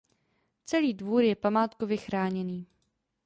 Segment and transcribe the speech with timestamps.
[0.65, 2.67] Celý dvůr je památkově chráněný.